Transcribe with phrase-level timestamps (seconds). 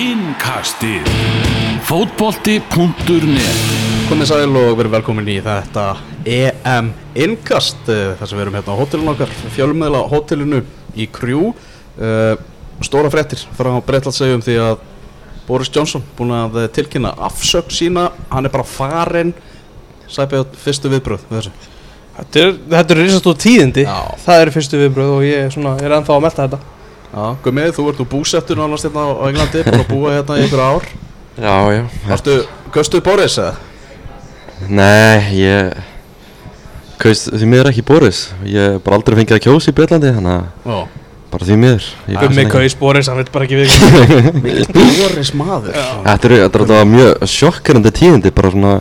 [0.00, 1.04] Innkastið.
[1.84, 3.58] Fótbolti.net
[4.08, 5.82] Komið sæl og verið velkomin í þetta
[6.24, 6.88] EM
[7.20, 10.62] innkast eh, þar sem við erum hérna á hótelinu okkar fjölumöðla hótelinu
[10.96, 12.32] í Krjú uh,
[12.80, 14.80] stóra fréttir frá Breitlandsegjum því að
[15.50, 19.36] Boris Johnson búin að tilkynna afsökk sína hann er bara farinn.
[20.08, 21.52] Sæpið fyrstu viðbröð við
[22.16, 23.84] Þetta er, þetta er risastóð tíðindi.
[23.84, 24.20] Já.
[24.24, 26.79] Það eru fyrstu viðbröð og ég er, svona, er ennþá að melta þetta
[27.10, 30.44] Já, Gummið, þú ert nú búsettur nánast hérna á Englandi búin að búa hérna í
[30.46, 30.84] ykkur ár.
[31.40, 31.80] Já, já.
[32.06, 32.36] Varstu,
[32.74, 33.54] göstuð Boris eða?
[34.68, 35.72] Nei, ég
[37.00, 38.26] Kaust því miður ekki Boris.
[38.44, 40.80] Ég hef bara aldrei fengið að kjósa í Breitlandi Þannig að Já,
[41.32, 41.86] bara því miður.
[42.12, 42.56] Ég kaus Gummi hann ekki.
[42.58, 45.78] Kaus Boris, hann veit bara ekki við Boris maður.
[46.04, 48.74] Þetta er, þetta er þetta mjög sjokkerandi tíðindi Bara svona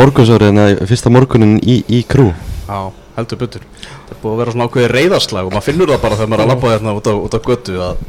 [0.00, 2.30] morgunsárið En fyrsta morgunin í, í krú
[2.68, 3.62] Já, heldur betur.
[3.80, 6.42] Það er búið að vera svona ákveðið reyðarslag og maður finnur það bara þegar maður
[6.42, 8.02] er að labba hérna út á, á götu að,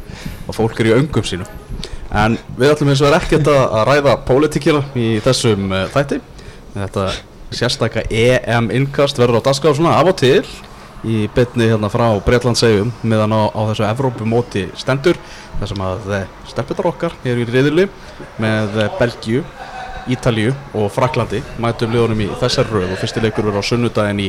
[0.44, 1.54] að fólk er í öngum sínum.
[2.20, 6.20] En við ætlum eins og er ekkert að, ræða pólitíkina í þessum uh, þætti.
[6.74, 7.06] Þetta
[7.56, 10.44] sérstaka EM innkast verður á dagskrá svona af og til
[11.08, 15.16] í bytni hérna frá Breitlandsegjum meðan á, á þessu Evrópumóti stendur
[15.56, 17.88] þar sem að uh, stelputar okkar eru í riðili
[18.42, 19.40] með uh, Belgíu
[20.14, 22.90] Ítalíu og Fraklandi mætum liðunum í þessar röð.
[22.94, 24.28] Og fyrsti leikur verður á sunnudaginn í,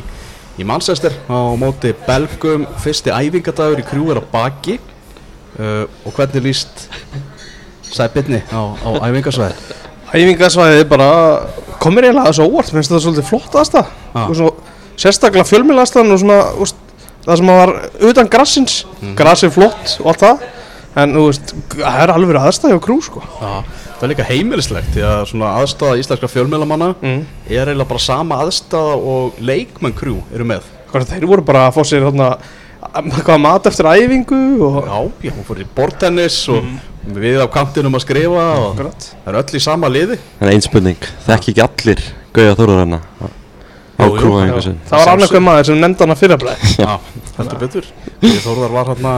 [0.61, 1.13] í Manchester.
[1.29, 4.79] Á móti Belgum fyrsti æfingadagur í krjú er að baki.
[5.59, 6.85] Uh, og hvernig líst
[7.91, 9.55] sæbitni á, á æfingasvæði
[10.11, 11.09] Æfingasvæðið bara
[11.81, 12.71] komir eiginlega þessu óvart.
[12.71, 14.25] Mér finnst þetta svolítið flott aðstæð Ah.
[14.27, 14.49] og svo
[14.99, 16.79] sérstaklega fjölmjöla aðstæðan og svona úst,
[17.25, 17.71] það sem að var
[18.09, 18.73] utan grassins.
[19.01, 19.13] Mhm.
[19.15, 20.41] grassið flott og allt það.
[20.95, 23.21] En þú veist, það er alveg aðstæði á krú sko.
[23.23, 23.63] Já,
[24.01, 27.17] það er líka heimilislegt því að svona aðstæða íslenskra fjölmiðlamanna mm.
[27.51, 30.69] er eiginlega bara sama aðstæða og leikmenn krjú eru með.
[30.89, 32.31] Þeir voru bara að fá sér þarna
[33.21, 36.65] hvað mat eftir æfingu og Já, já, hún fór í bortennis og
[37.13, 40.17] við á kantinum að skrifa og það er öll í sama liði.
[40.41, 42.01] En ein spurning Þekki ekki allir
[42.33, 43.01] Gauja Þórar hérna
[44.01, 44.31] Á krú
[44.65, 46.95] sinn það var annað hver maður sem nefndi hann að fyrirblæði Já,
[47.37, 47.91] heldur betur.
[48.23, 49.13] Því Þórðar var hérna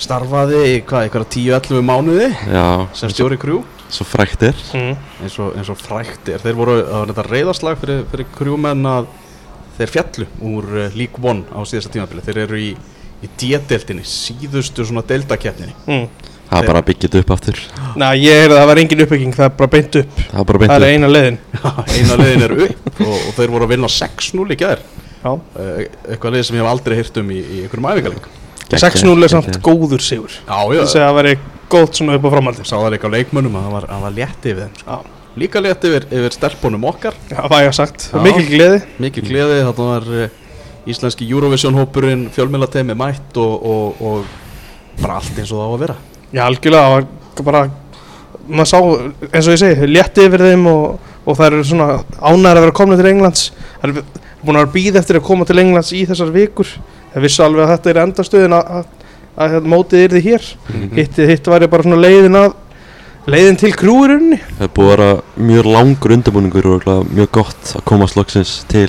[0.00, 2.64] starfaði í hvað, eitthvað 10-11 mánuði Já,
[2.96, 4.56] sem stjóri krjú svo frækt er.
[4.76, 4.96] Mm.
[5.24, 6.42] eins og, eins og frækt er.
[6.44, 9.10] Þeir voru, það var þetta reyðarslag fyrir, fyrir krjúmenn að
[9.78, 12.24] þeir fjallu úr uh, League One á síðasta tímabili.
[12.26, 12.70] Þeir eru í,
[13.20, 16.08] í D-deltinni síðustu svona deltakeppninni Mm.
[16.50, 17.58] Það er bara þetta upp aftur.
[17.94, 20.16] Næ, ég heyrði að það var engin uppbygging, það er bara beint upp.
[20.32, 20.94] Það er bara beint Það er upp.
[20.96, 21.36] eina leiðin.
[21.94, 24.82] Eina liðin er upp og, og þeir voru að vinna 6-0 í gær.
[25.20, 25.30] Já.
[25.36, 25.78] uh,
[26.10, 28.26] eitthvað lið sem ég hef aldrei hýrt um í, í einhverjum æfingaling
[28.70, 30.34] 6-0 er samt góður sigur.
[30.46, 31.32] Já, já, Það segja að það veri
[31.70, 34.62] gótt svona upp á framhaldi sá það líka á leikmönnum að það var, létti við
[34.64, 34.98] þeim sko.
[34.98, 37.18] Já, líka létti yfir, yfir stelpunum okkar.
[37.30, 38.20] Já, það ég sagt, Já.
[38.26, 38.80] mikil gleði.
[39.02, 40.38] Mikil gleði, þarna var uh,
[40.90, 45.84] íslenski Eurovision hópurinn fjölmiðlatemi mætt og, og, og bara allt eins og það á að
[45.84, 45.98] vera.
[46.30, 47.64] Já, algjörlega, það var bara
[48.50, 48.78] maður sá,
[49.30, 52.78] eins og ég segi, létti yfir þeim og, og það eru svona ánæður að vera
[52.80, 53.50] komna til Englands.
[53.80, 54.04] Það eru
[54.40, 56.74] búin að vera býð eftir að koma til Englands í þessar vikur
[57.10, 58.90] Það vissu alveg að þetta er endastöðin að, að,
[59.36, 60.50] að, að mótið yrði hér.
[60.70, 60.90] Mhm.
[60.98, 62.52] hitt, hitt væri bara svona leiðin að
[63.30, 65.10] leiðin til krúurinni Það er búið að vera
[65.50, 68.88] mjög langur undirbúningur og mjög gott að komast loksins til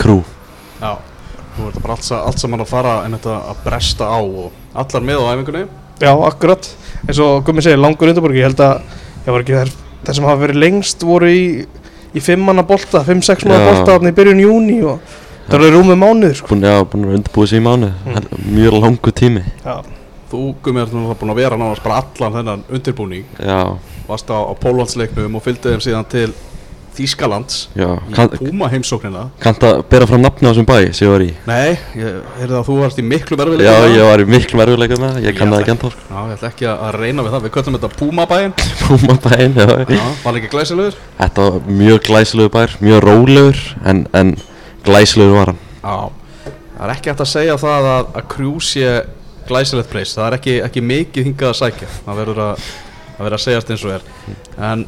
[0.00, 0.22] krú
[0.80, 4.52] Já, er þetta bara allt, allt saman að fara en þetta að bresta á og
[4.76, 5.64] allar með á æfingunni.
[6.02, 6.68] Já, akkurat.
[7.06, 8.82] Eins og Gummi segir, langur undirborg ég held að
[9.24, 9.70] ég var ekki þær,
[10.04, 11.44] þær sem hafa verið lengst voru í,
[12.12, 13.70] í fimm manna bolta fimm, sex manna Já.
[13.72, 15.16] bolta í byrjun júni og
[15.48, 16.58] það eru rúmið mánuður sko.
[16.62, 18.26] Já, búin að undirbúið sér í mánu Mm.
[18.56, 19.44] Mjög langur tími.
[19.64, 19.76] Já,
[20.26, 23.24] Þú, Gumi, er nú búin að vera nánast bara allan þennan undirbúning.
[23.38, 26.32] Já, varst á, á Póllandsleiknum og fylgdi þeim síðan til
[26.96, 27.66] Þýskalands.
[27.76, 27.90] Já.
[28.08, 29.26] Í Puma heimsóknina.
[29.42, 32.56] Kannt að bera fram nafni á þessum bæ sem ég var í Nei, ég heyrði
[32.56, 35.26] að þú varst í miklu Já, verfilega ég var í miklu verðuleika með það.
[35.26, 37.44] Ég kann Já, það ekki enda Já, ég ætla ekki að að reyna við það,
[37.46, 38.54] við köllum þetta Puma bæinn
[38.86, 39.66] Púma bæinn, já.
[39.76, 40.96] Já, var hann ekki glæsilegur?
[41.20, 44.32] Þetta var mjög glæsilegur bær, mjög rólegur En, en
[44.86, 45.60] glæsilegur var hann.
[45.82, 48.92] Já, það er ekki hægt að segja það að, að Crew sé
[49.46, 52.68] glæsilegt place, það er ekki, ekki mikið hingað að sækja, það verður að,
[53.16, 54.06] að vera að segjast eins og er.
[54.70, 54.86] En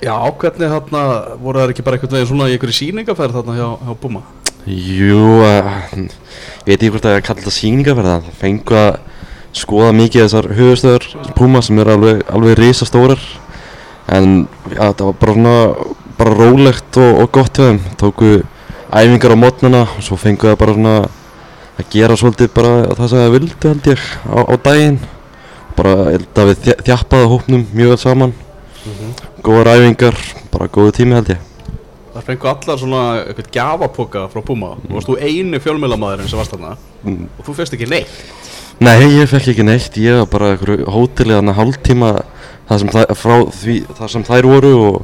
[0.00, 1.02] já, hvernig þarna
[1.42, 4.24] voru það ekki bara einhvern veginn svona í einhverju sýningaferð þarna hjá, hjá Puma?
[4.68, 8.90] Jú, uh, ég veit ekki hvort að ég kalla þetta sýningaferð Það fengu að
[9.56, 11.06] skoða mikið þessar höfustöður
[11.38, 13.22] Puma sem eru alveg, alveg risastórar
[14.12, 15.54] En já, þetta var bara
[16.18, 17.80] bara rólegt og, og gott hjá þeim.
[18.00, 18.30] Tóku
[18.92, 20.94] æfingar á mótnana og svo fengu það bara svona
[21.78, 24.98] að gera svolítið bara það sem það vildu held ég á, á daginn.
[25.78, 28.32] Bara held að við þja- þjappaði hópnum mjög vel saman.
[29.44, 30.16] Góðar æfingar,
[30.52, 31.44] bara góðu tími held ég.
[32.18, 34.72] Það fengu allar svona eitthvað gjafapoka frá Puma.
[34.88, 36.72] Og varst þú einu fjölmjölamæðurinn sem varst þarna?
[37.04, 37.28] Mm.
[37.38, 38.10] og þú fyrst ekki neitt?
[38.80, 42.10] Nei, ég fekk ekki neitt, ég var bara einhverju hóteli þannig hálftíma
[42.68, 44.98] það sem, það, frá því, það sem þær voru og,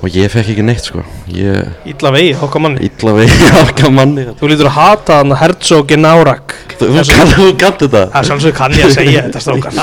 [0.00, 1.02] og ég fekk ekki neitt sko.
[1.28, 2.86] Ég Ítla vegi, okkar manni.
[2.88, 4.24] Illa vegi okkar manni.
[4.40, 8.04] Þú lítur að hata hann Herzog Nárak Þú þú kann- þú kannt þetta?
[8.14, 9.80] Það er sjálfsög kann ég að segja þetta strókan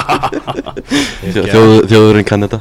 [1.36, 2.60] Þjó- þjóð- Þjóðurinn kann þetta.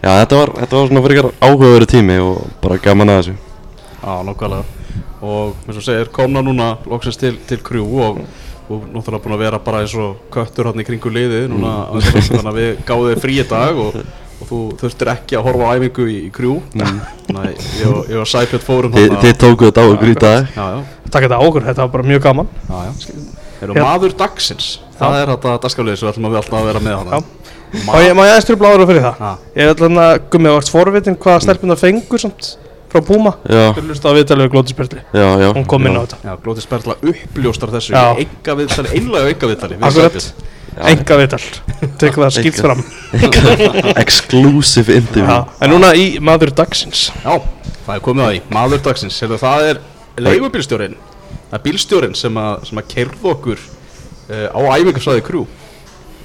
[0.00, 3.36] Já, þetta var, þetta var svona fyrir áhugaveru tími og bara gaman að þessu.
[4.00, 4.64] Já, nokkvælega
[5.26, 8.18] og eins og segir, komna núna loksins til, til krjú og,
[8.68, 12.04] og náttúrulega búin að vera bara eins og köttur hann í kringu liðið núna mm.
[12.20, 13.96] þannig að við gáðum þér frí í dag og,
[14.36, 17.48] og þú þurftir ekki að horfa á æfingu í, í krjú þannig að
[17.80, 20.50] ég, ég og Sæbjörn fórum Þi, Þið tókuðu þetta á okkur í dag.
[20.56, 22.50] Já, já, Takk þetta á okkur, þetta var bara mjög gaman.
[22.68, 22.92] Já, já.
[23.56, 23.86] Erum Hérna.
[23.88, 24.68] maður dagsins?
[24.98, 27.46] Það er þetta dagskaflið sem við ætlum að við alltaf að vera með hana Já.
[27.86, 29.40] Og ég má ég aðeins tröfla ára fyrir það.
[29.56, 32.50] Ég ætla hann að gummi á vart forvitin hvaða stelpuna fengur samt
[32.92, 33.32] frá Puma?
[33.46, 35.48] Þú hlusta á viðtalið við Glótisperli já, já.
[35.56, 36.20] Hún kom inn á þetta.
[36.22, 39.80] Já, Glóti Sperla uppljóstar þessu enga viðtali, einlega enga viðtali.
[40.76, 41.42] Enga viðtal
[42.00, 42.62] Tek það Enga.
[42.62, 42.80] fram.
[44.02, 45.28] Exclusive interview.
[45.28, 47.10] Já, En núna í maður dagsins.
[47.24, 47.36] Já,
[47.86, 49.18] það er komið að því, maður dagsins.
[49.20, 49.80] Sérðu, Það er
[50.26, 50.96] leigubílstjórin
[51.46, 55.44] Það er bílstjórin sem að, sem að kerðu okkur uh, á æfingarsvæði krú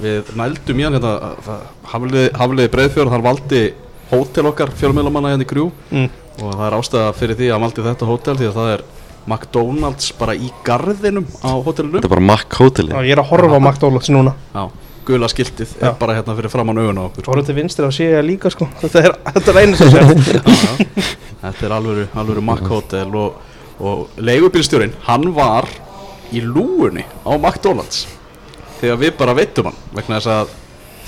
[0.01, 1.59] Við nældum í hann hérna
[1.91, 3.65] Hafliði, Breiðfjörð hann valdi
[4.11, 6.07] hótel okkar fjölmiðlamanna hérna í krú mm.
[6.41, 8.83] og það er ástæða fyrir því að hann valdi þetta hótel því að það er
[9.29, 11.99] McDonalds bara í garðinum á hótelinu.
[11.99, 14.33] Þetta er bara Mack hóteli Já, Ég er að horfa á McDonalds núna.
[14.55, 14.63] Já,
[15.05, 15.87] gula skiltið Já.
[15.91, 17.27] er bara hérna fyrir framann augun á okkur.
[17.29, 18.67] Horfa til vinstri og sé ég líka sko.
[18.81, 21.05] Þetta er, þetta er einu sem sé Já, já.
[21.41, 23.37] Þetta er alvöru, alvöru Mack Hotel og,
[23.81, 25.69] og leigubílstjórin, hann var
[26.31, 28.05] í lúunni á McDonalds
[28.81, 30.51] þegar við bara veitum hann vegna þess að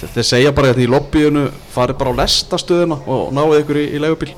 [0.01, 1.43] þe- þeir segja bara hérna í lobbyinu
[1.73, 4.33] farið bara á lestastöðuna og náðu ykkur í, í leigubíl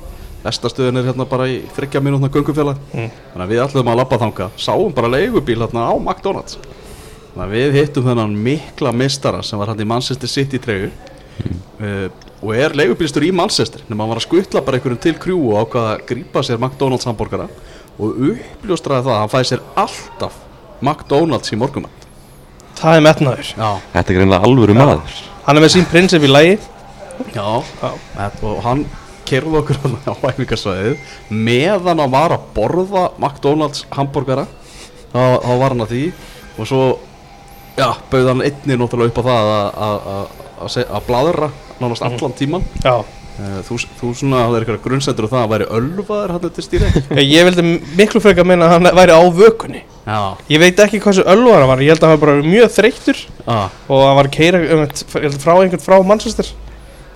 [0.46, 2.78] lestastöðin er hérna bara í þryggja mínútna göngufélag.
[2.94, 3.10] Mm.
[3.32, 6.58] þannig að við ætlum að labba þanga sáum bara leigubíl hérna á McDonalds.
[7.34, 10.88] Þannig að við hittum þennan mikla mistara sem var hann í Manchester City treyju.
[11.76, 12.06] Uh,
[12.40, 15.66] og er leigubílstur í Manchester nema hann var að skuttla bara einhverjum til krjú og
[15.66, 17.50] ákvaða að grípa sér McDonalds hambúrgara
[18.00, 20.38] og uppljóstraði það að hann fæði sér alltaf
[20.80, 21.92] McDonalds í morgumann
[22.76, 23.50] Það er metnaður.
[23.56, 25.20] Já, Þetta er greinlega alvöru maður.
[25.46, 26.56] Hann er með sín prinsip í lægi
[27.32, 27.46] já,
[27.80, 27.90] Já.
[28.44, 28.82] Og hann
[29.28, 30.96] kerði okkur á æfingarsvæðið
[31.48, 34.46] meðan hann var að borða McDonalds hambúrgara
[35.12, 36.02] þá, þá var hann að því
[36.56, 36.82] og svo
[37.76, 42.06] já, bauð hann einni náttúrulega upp á það að, að, að, að, að bladra nánast
[42.06, 42.96] allan tíman Já.
[43.36, 46.64] Eh, Þú, þú svona, það er eitthvað grunnsendur og það að væri ölvaður hann til
[46.64, 46.86] stýri
[47.18, 47.64] Ég ég vildi
[47.98, 49.82] miklu frekar meina að hann væri á vökunni.
[50.06, 52.72] Já, Ég veit ekki hversu ölvar hann var Ég held að hann var bara mjög
[52.78, 54.86] þreyttur ah, Og hann var að keira um,
[55.42, 56.48] frá einhvern frá Manchester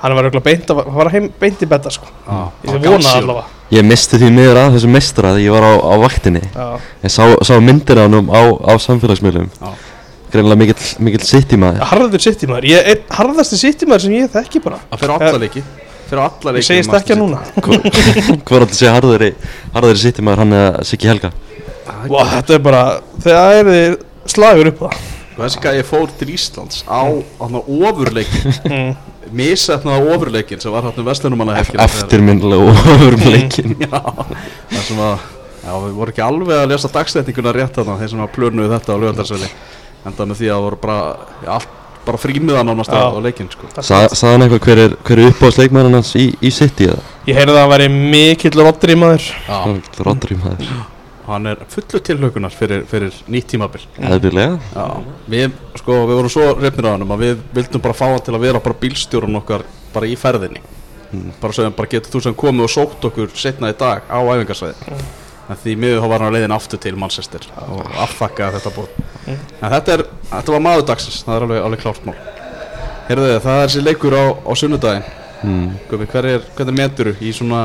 [0.01, 2.07] Hann var auðvitað beint, að- var heim, beint í betta sko.
[2.27, 3.45] Ah, Ég vona allavega.
[3.71, 6.41] Ég misti því miður að þessu meistra þegar ég var á, á vaktinni.
[6.55, 6.67] Já,
[7.05, 9.51] Ég sá, sá myndir af hann á, á samfélagsmiðlum.
[9.61, 9.69] Já.
[10.31, 13.87] Greinlega mikill, mikill sitt í maður harður sitt í maður Ég er harðasti sitt í
[13.91, 14.79] maður sem ég þekki bara.
[14.93, 15.63] Það fyrir alla leiki.
[16.11, 17.41] Fyrir alla Ég leiki segist ekki að núna.
[17.61, 19.31] Hvað er alltaf að segja harðari,
[19.75, 21.33] harðari sitt í maður hann eða Siggi Helga?
[22.07, 22.83] Vá, þetta er bara
[23.21, 23.97] Þegar er þið
[24.31, 25.01] slagur upp það.
[25.41, 27.01] Þessi gæði fór til Íslands á
[27.41, 28.97] ofurleikin
[29.37, 34.01] Misefnaða ofurleikin sem var hann um Vestlunumanna Eftirminnilega og leikin Já,
[34.71, 35.29] það sem að
[35.61, 38.97] Já, við vorum ekki alveg að lesa dagstætninguna rétt þarna Þeir sem að plönuðu þetta
[38.97, 39.51] á lögöldarsveli
[40.09, 40.99] Enda með því að það voru bara
[41.45, 41.75] já, allt,
[42.07, 43.69] bara frímiðan ánast á leikinn sko.
[43.77, 47.05] Sa, Saði hann eitthvað hver er, hver er uppáðsleikmæðan hans í, í City eða?
[47.29, 49.29] Ég heyrði að hann væri mikill rottri maður.
[50.01, 50.73] Rodri maður
[51.31, 53.85] hann er fullu tilhaukunar fyrir, fyrir nýtt tímabil.
[53.99, 54.59] Eðlilega.
[54.75, 58.27] Já, við, sko, við vorum svo reyfnir á hann að við vildum bara fá hann
[58.27, 60.63] til að vera bara bílstjórun okkar bara í ferðinni.
[61.41, 64.99] Bara svo bara getur þú sem komið og sótt okkur setna í dag á æfingarsvæði
[65.51, 68.93] en því miður var hann á leiðin aftur til Manchester og afþakkaði þetta búr
[69.27, 72.15] en þetta, er, þetta var maður dagsins það er alveg, alveg klárt mál.
[73.09, 75.09] Heyrðu það er þessi leikur á, á sunnudaginn.
[75.41, 75.67] Mm.
[75.91, 77.63] Gumi, hver er, hvernig meturu í svona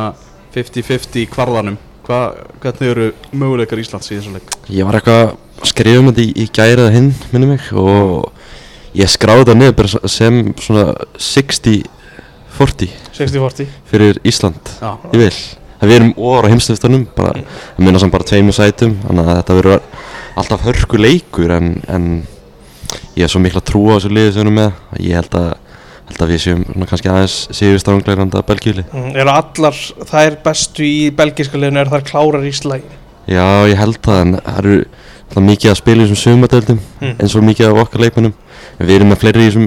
[0.56, 2.20] 50-50 í kvarðanum Hva,
[2.62, 4.52] hvernig eru möguleikar Íslands í þessum leik?
[4.70, 8.30] Ég var eitthvað að skrifa um þetta í, í gærið hinn, minni mig Og
[8.98, 10.84] ég skráði þetta niður bara sem svona
[11.18, 15.34] 60-40 60-40 fyrir Ísland Já, Ég vil.
[15.76, 17.42] Það við erum á heimstöðstunum bara,
[17.76, 19.82] Það minna samt bara tveimur sætum Þannig að þetta verður
[20.36, 22.08] alltaf hörku leikur en, en
[23.16, 25.50] ég er svo mikla trú á þessu liði sem við erum með Ég held að,
[26.10, 29.80] held að við séum kannski aðeins Sigur strángleiranda belgjúli mm, Eru allar
[30.12, 34.36] þær bestu í belgiska liðinu Er þær klárar í slægin Já, ég held það en
[34.38, 34.76] það eru
[35.26, 37.16] alltaf mikið að spila í þessum sumadeldum Mm.
[37.20, 38.34] eins og mikið af okkar leikmennum
[38.80, 39.66] en við erum með fleiri í þessum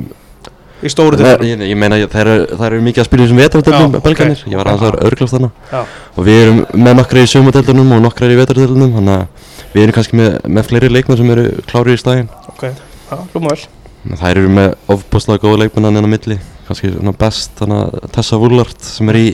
[0.78, 3.40] Í stóru til ég, ég meina þær eru, þær eru mikið að spila í þessum
[3.42, 5.48] vetradeldum Já, belganir, ok, ég var aðeins að örglast þarna.
[5.72, 5.80] Já,
[6.14, 9.96] og við erum með nokkra í sumadeldunum og nokkra í vetradeldunum þannig að við erum
[9.98, 12.64] kannski með, með fleiri leikmenn sem eru klári í stæðin ok
[14.06, 16.36] Þær eru með ofbúslega góða leikmennan inn á milli.
[16.68, 19.28] Kannski best þannig að Tessa Woolard sem er í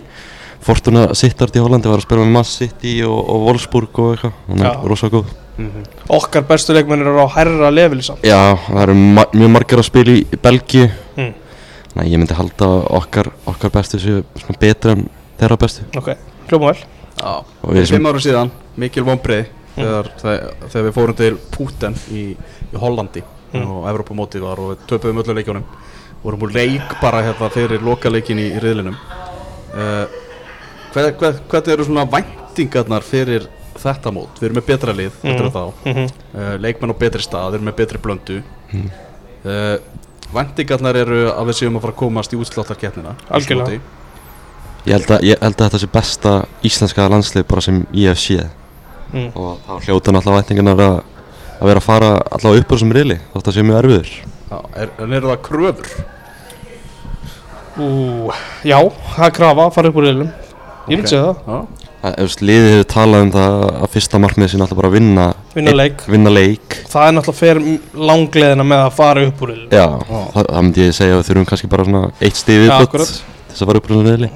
[0.64, 4.36] Fortuna Sittard í Hollandi var að spila með Man City og, og Wolfsburg og eitthvað.
[4.48, 4.76] Hún er Já.
[4.88, 5.32] rosa góð.
[6.10, 8.24] Okkar bestu leikmenn eru á hærra leveli samt.
[8.26, 10.88] Já, það eru ma mjög margir að spila í Belgíu.
[11.18, 11.34] Mm.
[11.94, 14.24] Nei, ég myndi halda að okkar, okkar bestu séu
[14.62, 15.04] betur en
[15.38, 15.84] þeirra bestu.
[16.00, 16.14] Ok,
[16.48, 16.88] hljóma vel.
[17.20, 22.00] Já, Og fyrir fimm árum síðan, mikil vonbreið þegar, þegar, þegar við fórum til Púten
[22.10, 22.24] í,
[22.72, 23.22] í Hollandi
[23.54, 23.70] Mm.
[23.70, 25.64] og Evrópamótið var og töpuðum öllu leikjónum
[26.24, 30.06] vorum úr leik bara hérna fyrir lokaleikin í, í riðlinum uh,
[30.94, 33.46] hvað, hvað, hvað eru svona væntingarnar fyrir
[33.84, 34.38] þetta mót?
[34.40, 35.42] Við erum með betra lið, mm.
[35.84, 36.06] Mhm.
[36.34, 38.42] uh, leikmenn á betri stað, við erum með betri blöndu
[38.74, 38.88] Mm.
[39.44, 39.76] uh,
[40.34, 43.76] væntingarnar eru að við séum að fara að komast í útsláttarkeppnina Algjörlega.
[44.86, 46.32] ég, held að, ég held að þetta sé besta
[46.66, 48.48] íslenska landslið bara sem ég hef séð
[49.14, 49.28] Mm.
[49.38, 50.96] og þá hljóta náttúrulega væntingarnar að,
[51.60, 54.10] að vera að fara allavega upp úr þessum riðli þótt að sé mjög erfiður.
[54.50, 55.88] Já, er, en eru það kröfur?
[57.74, 57.86] Ú,
[58.62, 58.78] já,
[59.16, 60.28] það er krafa að fara upp úr reilum
[60.92, 61.08] Ég Ok.
[61.08, 61.66] segja það, Já,
[62.04, 65.34] Það- ef liðið hefur talað um það að fyrsta markmið sé náttúrulega bara að vinna
[65.54, 66.02] vinna leik.
[66.06, 66.74] vinna leik.
[66.92, 67.60] Það er náttúrulega fer
[67.96, 69.86] langleðina með að fara upp úr reilum Já,
[70.34, 72.88] það, það myndi ég segja að við þurfum kannski bara svona eitt stíð Já, viðbútt
[72.88, 73.06] akkurat.
[73.08, 74.30] til þess að fara upp úr þessum riðli.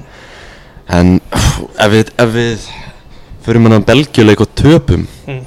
[0.89, 1.21] En
[1.77, 2.67] ef við, ef við
[3.45, 5.45] fyrir manna belgjuleik og töpum Mm.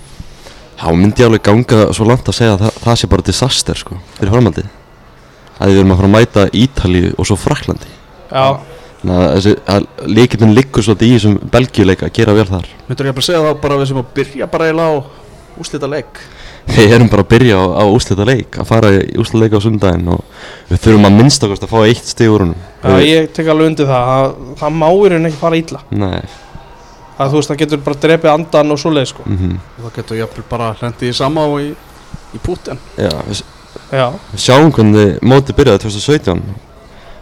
[0.82, 3.78] Þá myndi ég alveg ganga svo langt að segja að það, það sé bara disaster
[3.78, 4.68] sko, fyrir framhaldið.
[5.62, 7.90] Að við erum að fara að mæta Ítalíu og svo Fraklandi
[8.32, 8.46] Já,
[9.02, 12.70] þannig að þessi, að leikindin liggur svolítið í þessum belgjuleik að gera vel þar.
[12.88, 15.00] Myndur ég bara segja það bara við sem að byrja bara eiginlega á
[15.62, 16.22] úslita leik?
[16.72, 19.60] Við erum bara að byrja á, á úslita leik að fara í úslita leik á
[19.64, 20.20] sundaginn og
[20.70, 23.72] við þurfum að minnst okkur að fá eitt stig úr húnum já ég tek alveg
[23.72, 25.82] undir það að, Það má í rauninni ekki fara illa.
[25.90, 26.22] Nei,
[27.18, 29.24] að Þú veist, það getur bara drepið andan og svoleið sko.
[29.26, 29.56] Mhm.
[29.78, 31.70] Og það getur jafnvel bara hlendið í sama og í,
[32.32, 33.42] í Púten Já, við,
[33.92, 36.42] Já, við sjáum hvernig mótið byrjaði 2017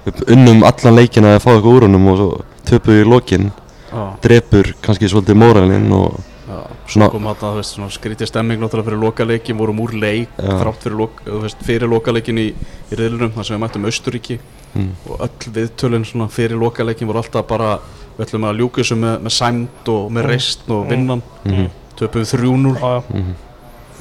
[0.06, 2.28] Við unnum allan leikina að fá eitthvað úr honum og svo
[2.64, 3.50] töpum við í lokin.
[3.90, 8.30] Já, drepur kannski svolítið móralinn og já svona kom hann að þú veist svona skrítið
[8.30, 12.46] stemming náttúrulega fyrir lokaleikin, vorum úr leik þrátt fyrir, loka, þú veist, fyrir lokaleikin í,
[12.90, 14.38] í riðlunum þar sem við mættum Östuríki
[14.74, 17.76] mm, og öll viðtölinn svona fyrir lokaleikin voru alltaf bara
[18.20, 20.28] við ætlum að ljúka þessu með, með sæmd og með Mm.
[20.30, 20.90] reist og Mm.
[20.90, 21.22] vinnan.
[21.44, 23.02] Mhm, 3-0 já, já.
[23.14, 23.34] Mhm.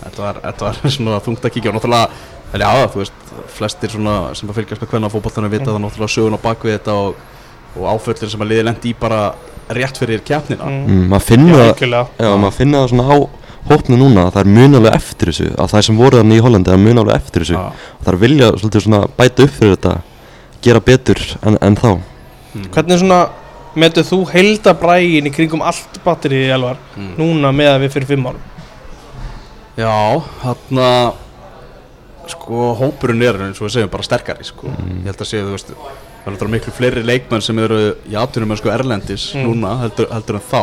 [0.04, 2.10] þetta var, þetta var svona þungt að kíkja og náttúrulega
[2.54, 3.14] en já, þú veist,
[3.48, 5.76] flestir svona sem að fylgjast með hvernig fótballtana vita Mm.
[5.76, 7.16] það náttúrulega sögun á bakvið þetta og,
[7.80, 9.34] og áföllir sem að liði lendi í bara
[9.70, 10.66] rétt fyrir keppnina.
[10.66, 11.22] Mm, maður
[12.58, 13.18] finna það svona á
[13.70, 16.72] hópnu núna að það er munalega eftir þessu að það sem voru þannig í Hollandi
[16.74, 17.58] er munalega eftir þessu.
[17.60, 19.94] Og það er vilja svolítið svona bæta upp fyrir þetta
[20.64, 22.00] gera betur en, en þá.
[22.56, 22.66] Mm.
[22.74, 23.20] Hvernig svona
[23.80, 27.14] metur þú heildabrægin í kringum allt batterið í elvar Mm.
[27.18, 28.46] núna með að við fyrir fimm árum
[29.80, 30.88] Já, þarna
[32.30, 34.68] sko hópurinn er eins og við segjum bara sterkari sko.
[34.70, 35.00] Mm.
[35.02, 35.72] ég held að séu þú veist
[36.26, 37.80] það er miklu fleiri leikmenn sem eru
[38.12, 39.48] í atvinnum sko erlendis Mm.
[39.48, 40.62] núna heldur, heldur en þá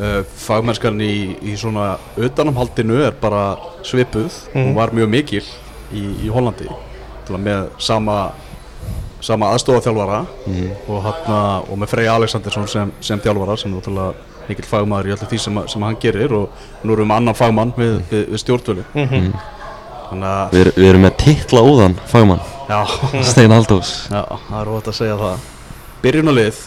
[0.00, 4.64] uh, fagmennskan í, í svona utanamhaldinu er bara svipuð Mm.
[4.70, 5.42] hún var mjög mikil
[5.92, 6.68] í, í Hollandi
[7.26, 8.32] til að með sama
[9.24, 10.66] sama aðstofaþjálfara mm.
[10.88, 15.14] og, hana, og með Frey Alexandersson sem, sem þjálfara sem er náttúrulega mikill fagmaður í
[15.14, 18.44] öllu því sem, sem hann gerir og nú erum við annan fagmann við, við, við
[18.44, 19.32] stjórnvölu mm
[20.10, 22.78] þannig að við, erum með titla úðan fagmann, já,
[23.26, 25.48] Stein Haldós já, það er óvægt að segja það
[26.04, 26.62] byrjunalið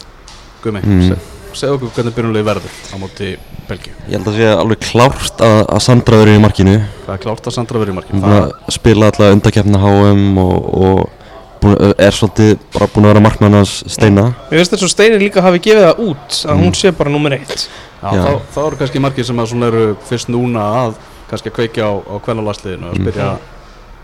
[0.64, 1.00] Gumi, Mm.
[1.10, 1.18] mm.
[1.52, 3.34] segja okkur hvernig byrjunalið verður á móti
[3.68, 7.22] Belgíu ég held að sé alveg klárt að, að Sandra verður í markinu það er
[7.26, 11.23] klárt að Sandra verður í að spila alltaf undakefna HM og, og
[11.64, 15.22] búin, er svolítið bara búin að vera markmann hans Steina Mér finnst þess að Steinir
[15.24, 16.62] líka hafi gefið það út að Mm.
[16.64, 17.56] hún sé bara nummer eitt
[18.02, 18.22] já, Já.
[18.22, 20.94] þá, þá eru kannski margir sem að svona eru fyrst núna að
[21.30, 23.04] kannski að kveikja á, á kvennalagsliðinu að Mm.
[23.04, 23.28] spyrja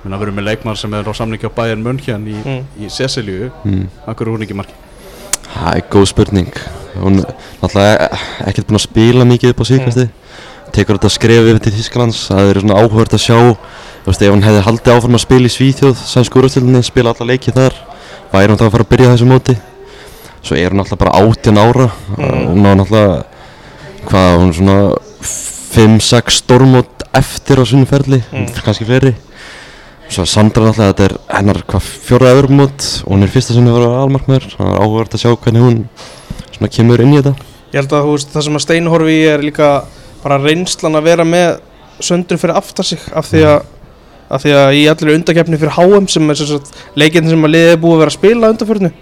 [0.05, 2.65] minna verður með leikmann sem er á samningi á Bayern München í, Mm.
[2.81, 3.87] í Cecilíu mm.
[4.09, 4.75] Akkur er hún ekki í marki
[5.51, 6.53] Það er góð spurning
[6.97, 8.09] Hún er náttúrulega
[8.49, 10.09] ekkert búin að spila mikið upp á síðkvæmsti
[10.73, 13.39] Tekur þetta skref yfir til Þísklands Það er svona áhugavert að sjá
[14.11, 17.55] veist, ef hún hefði haldið áfram að spila í Svíþjóð Sænsku úrvastöldinni, spila alla leiki
[17.57, 17.77] þar
[18.31, 19.57] Væri hún þá að fara að byrja þessu móti
[20.41, 22.47] Svo er hún náttúrulega bara 18 ára Mm.
[22.51, 23.25] Hún á náttúrulega
[24.11, 24.77] Hvað, hún svona
[25.71, 28.47] 5-6 stórmót eftir á sinni ferli Mm.
[28.65, 29.15] Kannski fleiri
[30.11, 33.79] Svo Sandra náttúrulega, þetta er hennar hvað fjóra öðrumót og hún er fyrsta sinni að
[33.81, 35.81] vera almarkmaður Það er áhugavert að sjá hvernig hún
[36.57, 37.35] svona kemur inn í þetta
[37.71, 39.69] Ég held að þú veist, það sem að Stein horfi í er líka
[40.25, 41.61] bara reynslan að vera með
[42.03, 43.61] söndru fyrir aftar sig af því að,
[44.31, 46.43] af því að í allir undakefni fyrir HM sem er
[47.03, 48.93] leikinn sem að liðið er búið að vera að spila undanförnu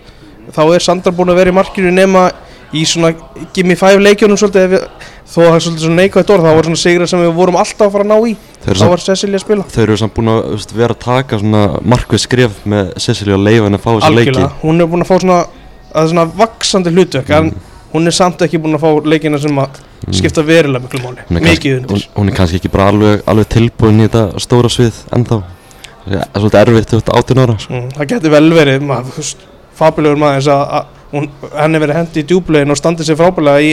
[0.57, 2.29] þá er Sandra búin að vera í markinu nema
[2.77, 3.13] í svona
[3.57, 4.83] gimme 5 leikjónum svolítið ef við,
[5.29, 7.59] þó að það er svolítið svona neikvægt orð þá var svona sigrar sem við vorum
[7.61, 8.35] alltaf að fara að ná í.
[8.67, 9.67] Þá var Cecilia að spila.
[9.73, 11.63] þeir eru samt búin að veist, vera að taka svona
[11.95, 14.35] markvið skref með Cecilia og leifa henni að fá þessi leiki.
[14.35, 15.39] Algjörlega, hún er búin að fá svona
[15.89, 17.51] að svona vaksandi hlutverk en
[17.93, 20.13] hún er samt ekki búin að fá leikina sem að Mm.
[20.15, 23.23] skipta verulega miklu máli Hún kannski- mikið undir hún, hún er kannski ekki bara alveg,
[23.27, 25.39] alveg tilbúin í þetta stóra svið ennþá
[26.07, 27.73] það er svolítið erfitt þetta 18 ára sko.
[27.75, 29.43] mm, það getur vel verið maður, þú veist,
[29.75, 31.29] fabulegur maður eins að, að hún,
[31.59, 33.73] henni verið hendi í djúblegin og standið sér frábælega í,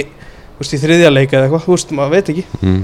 [0.66, 2.82] í þriðja leika eða eitthvað, þú veist, maður veit ekki mm.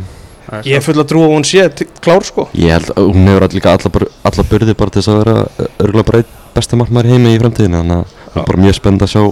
[0.69, 1.65] ég er full að trúa að hún sé
[2.05, 5.01] klár sko ég held að hún hefur all- líka alla, bara- alla byrði bara til
[5.01, 5.35] þess að vera
[5.81, 8.75] örgulega bara einn besti markmaður í heimi í fremtíðinu þannig að það er bara mjög
[8.79, 9.23] spennt að sjá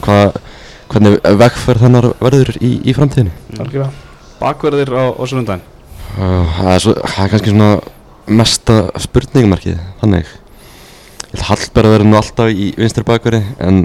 [0.00, 0.34] hvað,
[0.94, 3.92] hvernig vegferð hennar verður í, í fremtíðinu algjörlega.
[4.40, 5.70] Bakverðir á, á sunnundaginn
[6.14, 10.28] Uh, það, er svo, það er kannski svona mesta spurningumarkið þannig.
[11.24, 13.80] Ég held Hallberg verður nú alltaf í vinstri bakveri en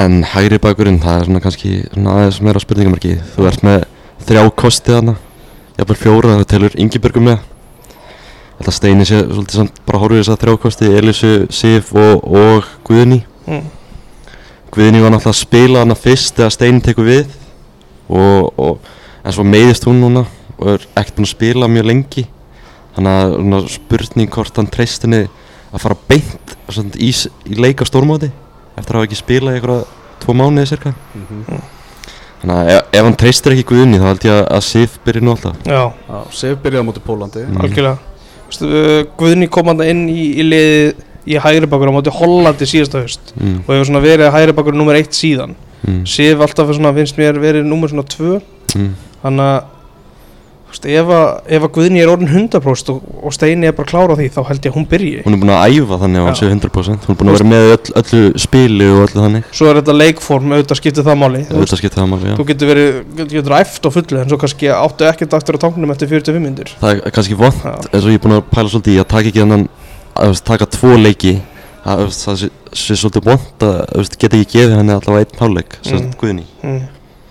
[0.00, 3.86] en hægri bakverinn það er svona kannski svona aðeins meira spurningumarkið þú ert með
[4.26, 5.14] þrjá kosti þarna
[5.76, 10.22] jafnvel fjóra það telur Ingibjörgum með ég held að Steini sé svolítið samt bara horfið
[10.24, 13.22] þess að þrjá kosti Elisu, Sif og, og Guðni.
[13.46, 13.68] Mm.
[14.70, 17.32] Guðni var náttúrulega að spila hana fyrst þegar Steini tekur við.
[18.10, 18.92] Og, og,
[19.24, 20.24] en svo meiðist hún núna
[20.60, 22.26] og er ekkert búin að spila mjög lengi.
[22.94, 25.24] Þannig að svona, spurning hvort hann treyst henni
[25.70, 27.10] að fara beint svona, í,
[27.50, 28.30] í leik á stórmóti
[28.78, 29.84] eftir að hafa ekki spilað í eitthvað
[30.22, 30.90] tvo mánuði cirka
[32.40, 35.22] þannig að ef, ef hann treystir ekki Guðni þá held ég að, að Sif byrja
[35.24, 35.60] nú alltaf.
[35.68, 37.60] Já, Já, Sif byrjaði á móti Pólandi Mm.
[37.60, 37.98] algjörlega.
[38.50, 38.70] Vistu,
[39.20, 40.94] Guðni kom hann inn í, í liði
[41.30, 43.34] í hægri bakur á móti Hollandi síðasta haust.
[43.38, 45.56] Mm, og hefur svona verið hægri bakur nummer eitt síðan.
[45.86, 48.40] Mm, Sif alltaf svona, finnst mér verið nummer svona tvö.
[48.76, 49.60] Mm, þannig að
[50.70, 54.16] ef, að, ef að Guðni er orðin 100% og, og Steini er bara klár á
[54.18, 55.22] því þá held ég að hún byrji.
[55.24, 57.48] Hún er búin að æfa þannig að hann sé 100% hún er búin að vera
[57.50, 59.50] með öll, öllu spili og öllu þannig.
[59.50, 61.42] Svo er þetta leikform, auðvitað skiptir það máli.
[61.50, 62.36] Þetta skiptir það máli, já.
[62.38, 63.00] þú getur verið,
[63.34, 66.72] getur æft á fullu en svo kannski áttu ekkert aftur á tanknum eftir 45 myndir
[66.80, 69.30] það er kannski vond eins og ég er búin að pæla svolítið í að taka
[69.30, 69.79] ekki þannig
[70.18, 71.36] að taka tvo leiki
[71.88, 75.96] að það sé, sé svolítið vond að geta ekki gefið henni allavega einn hálfleik sem
[75.96, 76.06] Mm.
[76.06, 76.16] mm.
[76.20, 76.82] Guðni mm.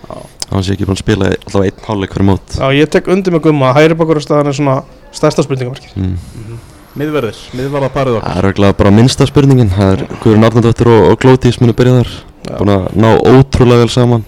[0.09, 3.11] að hann sé ekki búin að spila allavega einn hálfleik fyrir mót Já, ég tek
[3.13, 4.79] undir með gumma, hægri bakur er staðan er svona
[5.11, 6.57] stærsta spurningamarkið mm.
[6.99, 11.03] Miðverðir, miðvarða parið okkar það er auðvitað bara minnsta spurningin það er Guðrun Arnardóttir og,
[11.11, 12.09] og Glótís munu byrja þar
[12.49, 12.55] Já.
[12.57, 14.25] búin að ná ótrúlega vel saman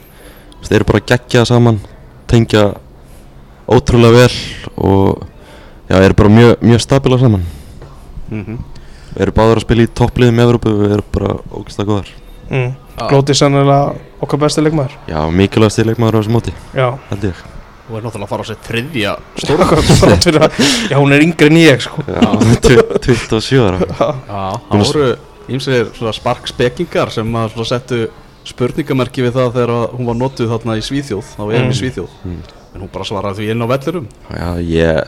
[0.62, 1.80] þeir eru bara að gegja saman
[2.30, 2.68] tengja
[3.66, 4.38] ótrúlega vel
[4.78, 5.26] og
[5.90, 7.44] já, eru bara mjög, mjög stabila saman
[8.32, 8.58] mm
[9.20, 12.12] eru báður að spila í toppliðum í Evrópu og eru bara ógæslega góðar.
[12.48, 12.70] Mm.
[13.10, 14.94] Glóti sannilega okkar besti leikmaður.
[15.12, 17.42] Já, mikilvægast í leikmaður á þessu móti, Já, held ég.
[17.90, 21.84] Og er náttúrulega að fara á sér þriðja að Já, hún er yngri en ég
[21.84, 22.06] sko.
[22.08, 22.22] Já,
[23.04, 23.80] 27 ára.
[23.84, 25.10] Já, það að- voru
[25.52, 28.00] ímsir svona sparkspekingar sem að svona settu
[28.48, 31.72] spurningamerki við það þegar að hún var notuð þarna í Svíþjóð þá erum Mm.
[31.76, 32.10] í Svíþjóð.
[32.26, 32.42] Mm.
[32.76, 35.04] en hún bara svaraði því inn á vellurum Já, ég,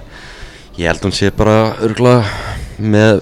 [0.75, 2.25] ég held hún sé bara örgulega
[2.79, 3.21] með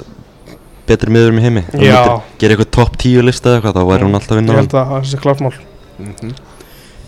[0.87, 2.21] betri miðurum í heimi hún Já.
[2.41, 4.73] gera eitthvað topp 10 lista eða eitthvað, þá væri hún alltaf að Ég vinna held
[4.73, 5.53] að það sé klart mál
[5.99, 6.33] mm -hmm.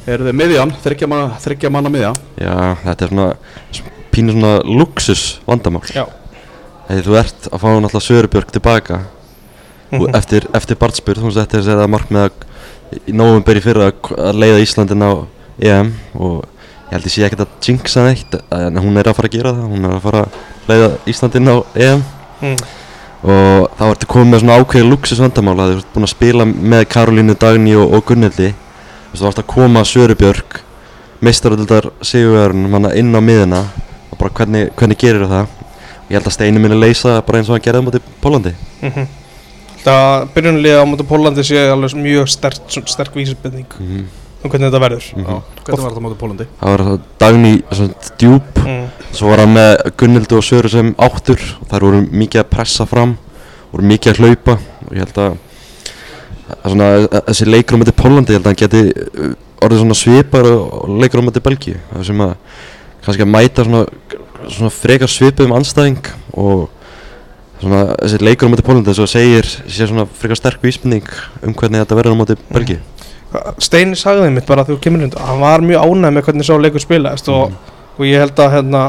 [0.06, 3.34] Eru þið miðjan, þryggja manna, þriggja manna miðja Já, þetta er svona
[4.12, 6.06] pínu svona luxus vandamál Já.
[6.88, 9.00] Þegar þú ert að fá náttúrulega Sörubjörg tilbaka
[9.94, 10.16] og Mhm.
[10.16, 12.32] eftir, eftir Bartspur, þú veist þetta er þetta markmið að
[13.08, 15.12] í nóvumber í fyrra að- að leiða Íslandin á
[15.62, 19.28] EM og ég held ég sé ekkert að jinxa neitt en hún er að fara
[19.28, 20.30] að gera það, hún er að fara að
[20.68, 22.04] leiða Íslandin á EM
[22.44, 22.58] Mm.
[23.24, 26.48] og þá ertu komið með svona ákveði luxus vandamál að þú ert búin að spila
[26.74, 30.58] með Karolínu Dagný og, og þú veist, þú ert að koma Sörubjörg
[31.24, 33.62] meistaröldar sigurverðin manna inn á miðina
[34.12, 35.54] og bara hvernig, hvernig gerir það?
[36.10, 39.08] Ég held að Steini minni leysa bara eins og hann gerði á móti Pólandi Mhm.
[39.84, 43.68] Það byrjunliða á móti Pólandi sé alveg mjög sterk, sterk vísbending.
[43.80, 44.06] Mm
[44.44, 45.06] um hvernig þetta verður.
[45.14, 45.24] -hmm.
[45.24, 46.48] Já, Hvernig var þetta móti Pólandi?
[46.60, 47.00] það var það
[47.78, 48.86] svona djúb mm.
[49.12, 51.42] svo var hann með Gunnildi og Söru sem áttur.
[51.70, 53.18] Þær voru mikið að pressa fram
[53.72, 54.58] voru mikið að hlaupa.
[54.88, 55.38] Og ég held að,
[56.60, 59.84] að svona, að þessi leikur á móti Pólandi ég held að hann geti uh, orðið
[59.84, 61.80] svona svipar og leikur á móti Belgíu.
[61.94, 62.36] Það sem að
[63.04, 63.84] kannski að mæta svona,
[64.48, 66.08] svona frekar svipuðum anstæðing
[66.40, 66.70] og
[67.64, 71.08] svona þessi leikur á móti Pólandi þess að segir sé svona frekar sterk vísbending
[71.44, 72.80] um hvernig þetta verður á móti Belgíu
[73.58, 76.54] Steini sagði mitt bara þegar þú kemur hund hann var mjög ánægð með hvernig sá
[76.60, 77.54] leikur spilaðist og,
[77.98, 78.82] og ég held að hérna,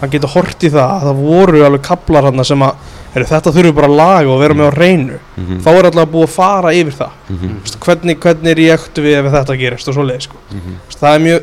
[0.00, 3.52] hann getur hort í það að það voru alveg kaplar hann sem að heru, þetta
[3.56, 5.60] þurfi bara að laga og vera með á reynu mm -hmm.
[5.64, 7.12] þá er alltaf búið að fara yfir það.
[7.28, 7.60] Mm -hmm.
[7.62, 10.36] Vistu, hvernig, hvernig reaktu við ef þetta gerist og svo leið sko.
[10.50, 10.74] Mhm.
[10.86, 11.42] Vistu, það er mjög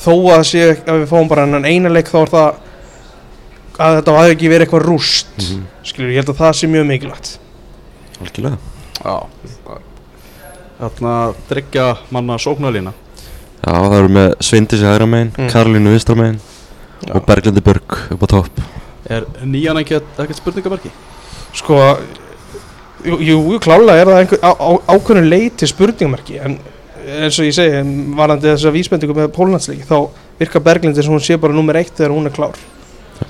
[0.00, 2.54] þó að sé ef við fáum bara enn eina leik þá er það
[3.80, 5.26] að þetta hafi ekki verið eitthvað rúst.
[5.82, 7.38] Skilur, ég held að það sé mjög mikilvægt.
[8.20, 8.58] Algjörlega
[11.48, 12.92] Tryggja manna sóknarlína
[13.60, 15.50] Já, það eru með Svindis í hægra megin, Mm.
[15.52, 16.40] Karolínu vinstra megin
[17.06, 17.14] Já.
[17.16, 18.60] og Berglindi Börg upp á topp
[19.10, 20.04] Er nýjan ekkert,
[20.36, 20.90] spurningamarki?
[21.54, 21.76] Sko
[23.04, 26.58] Jú, jú klálega er það einhver á, á, ákveðinu leiti spurningamarki en
[27.00, 31.14] eins og ég segi, en varandi þessa vísbendingu með póllandsleiki þá virkar Berglind eins og
[31.16, 32.58] hún sé bara nummer eitt þegar hún er klár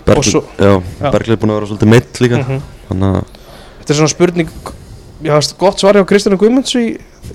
[0.07, 1.11] Bergl, svo- Já, Já.
[1.11, 2.43] Berglindi er búin að vera svolítið meitt líka.
[2.91, 3.25] Þannig að
[3.79, 4.51] Þetta er svona spurning
[5.23, 6.85] Já, veist, gott svar hjá Kristján Guðmunds í,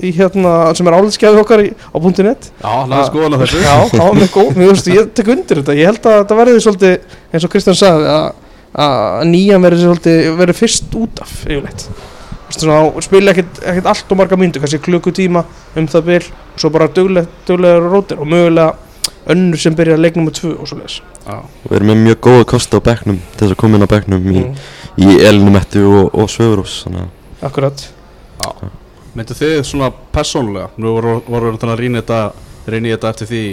[0.01, 2.49] í hérna, sem er álitskeiði okkar í, á .net.
[2.61, 3.61] Já, hann er skoðan á þessu.
[3.63, 5.77] Já, það var mjög góð, mér veist, ég tek undir þetta.
[5.77, 8.25] Ég held að þetta verði svolítið, eins og Kristján sagði að,
[8.85, 11.85] að nýjan verði svolítið verði fyrst út af, yfirleitt.
[11.85, 15.45] Þú veist, svona, spila ekkert, ekkert allt og marga myndu kannski klukkutíma
[15.79, 18.75] um það bil og svo bara duglega rótir og mögulega
[19.33, 22.47] önnur sem byrja leik nummer tvö og svo leis Já, við erum með mjög góða
[22.53, 24.63] kosti á bekknum til þess að koma inn á bekknum í, mm,
[25.01, 27.87] í Elinumettu og, og Svöfurús Þannig að Akkurat.
[28.45, 28.69] Já
[29.15, 30.73] Myndu þið svona persónulega?
[30.77, 32.19] Nú voru voru við að rýna þetta
[32.75, 33.43] í þetta eftir því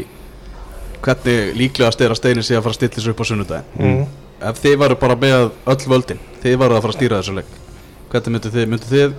[1.02, 3.78] hvernig líklegast er að steinin sé að fara að stilla þessu upp á sunnudaginn.
[3.78, 4.02] Mm.
[4.42, 7.50] Ef þið varu bara með öll völdin Þið varu að fara að stýra þessu leik
[8.12, 9.10] Hvernig myndu þið, myndu þið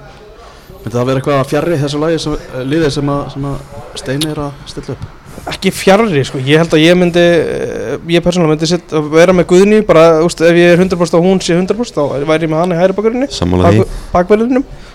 [0.83, 3.57] Myndu það vera eitthvað fjarrri þessu lagi sem, eh, liði sem að, sem að
[4.01, 5.05] steini er að stilla upp?
[5.53, 9.47] Ekki fjarrri sko, ég held að ég myndi eh, ég persónulega myndi sitt, vera með
[9.53, 12.61] Guðni bara, úst, ef ég er 100% og hún sé 100% þá væri ég með
[12.63, 12.95] hann í hæri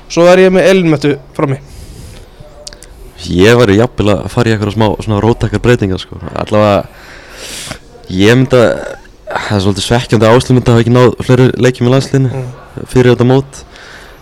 [0.08, 1.60] svo er ég með Elinmettu frammi.
[3.28, 6.20] Ég væri jafnvel að fara í eitthvað smá svona róttakar breytingar sko.
[6.38, 6.86] Allavega
[8.08, 11.90] Ég myndi að Það er svolítið svekkjandi áslum að hafa ekki náð fleiri leikjum í
[11.92, 12.46] landsliðinu mm.
[12.88, 13.58] fyrir þetta mót.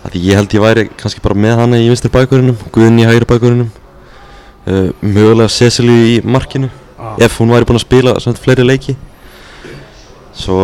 [0.07, 3.27] Því ég held ég væri kannski bara með hana í vinstri bakverðinum Guðni í hægri
[3.27, 6.69] bakverðinum uh, Mögulega Cecily í markinu
[7.19, 8.97] Ef hún væri búin að spila svona fleiri leiki.
[10.37, 10.59] Svo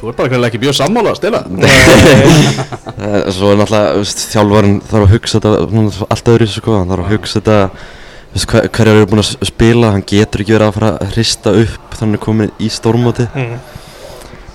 [0.00, 1.40] Þú er bara ekki mjög sammála að stila
[3.36, 7.04] Svo er náttúrulega, þú veist, þjálfarinn þarf að hugsa þetta allt öðru sko, hann þarf
[7.04, 7.58] að hugsa þetta
[8.30, 11.96] þú hverjar eru búin að spila, hann getur ekki verið að fara að hrista upp
[11.98, 13.26] þannig að hann er komin í stórmóti.
[13.34, 13.56] Mm.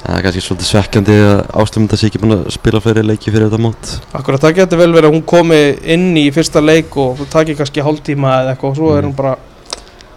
[0.06, 3.50] það er kannski svolítið svekkjandi að áslumunda sé ekki búin að spila fleiri leiki fyrir
[3.50, 3.92] þetta mót.
[4.16, 5.60] Akkurat, það getur vel verið að hún komi
[5.96, 9.36] inn í fyrsta leik og taki kannski hálftíma eða eitthvað og svo er hún bara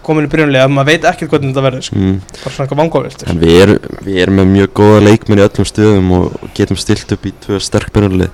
[0.09, 1.97] komin í byrjunlega, maður veit ekkert hvernig þetta verður sko.
[2.01, 2.19] mm.
[2.43, 5.69] bara svona eitthvað vangaviltur en við erum, við erum með mjög góða leikmenn í öllum
[5.69, 8.31] stöðum og getum stilt upp í tvö sterk byrjunlið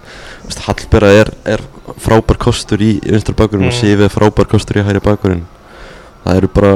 [0.66, 1.62] Hallbera er, er
[2.00, 3.80] frábær kostur í vinstra bakkurinn og Mm.
[3.80, 5.44] Sifi er frábær kostur í hæri bakkurinn
[6.24, 6.74] það eru bara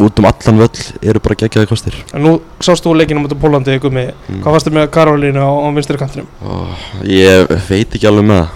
[0.00, 3.76] út um allan völl eru bara geggjaði kostir En nú sást þú leikinu mútið Pólandi
[3.82, 4.40] gummi, Mm.
[4.42, 6.26] hvað varstu með Karolínu á, á vinstri kantinum?
[6.40, 6.72] Ó,
[7.04, 8.48] Ég veit ekki alveg með það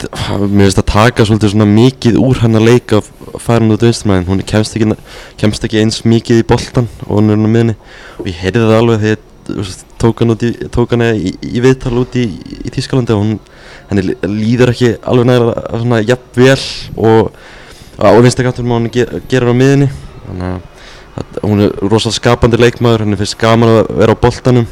[0.00, 3.08] Mér finnst að taka svolítið svona mikið úr hennar leik að
[3.42, 4.96] fara hann út vinstramæðin Hún kemst ekki,
[5.40, 7.74] kemst ekki eins mikið í boltan og hún er hann á miðinni
[8.22, 9.18] Og ég heyrði það alveg þegar
[9.60, 12.24] ég tók hann, í, tók hann í, í viðtal út í,
[12.64, 13.32] í Þýskalandi og hún,
[13.90, 16.58] henni lí- líður ekki alveg næra svona jafn vel
[16.96, 17.32] og
[18.00, 19.90] á vinstakanturnum hún ger, gerir á miðinni
[20.28, 20.60] Þannig að,
[21.20, 24.68] að hún er rosalega skapandi leikmaður, henni finnst gaman að vera á boltanum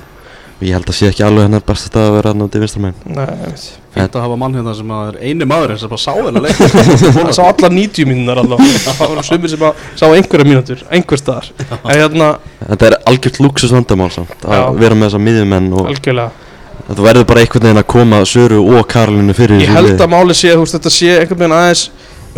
[0.64, 3.14] ég held að sé ekki alveg hennar besta stað að vera hann út í vinstramæðin
[3.14, 3.58] Nei,
[3.94, 6.58] Fínt að hafa mann hérna sem að er eini maðurinn sem bara sá þennan leik.
[7.16, 8.80] Það sá allar 90 mínúnar allavega.
[8.84, 11.48] Það voru sumir sem að sá einhverja mínútur einhver staðar.
[11.86, 12.28] Hérna,
[12.60, 14.64] Þetta er algjört luxus vandamál samt að Já.
[14.82, 16.50] vera með þessa miðjumenn og algjörlega.
[16.88, 20.36] Þetta verður bara einhvern veginn að koma Söru og Karolinu fyrir Ég held að máli
[20.36, 21.88] sé, veist, þetta sé einhvern veginn aðeins